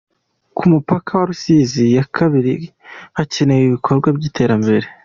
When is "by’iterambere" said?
4.17-4.85